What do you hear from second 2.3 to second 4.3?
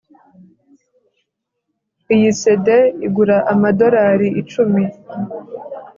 CD igura amadorari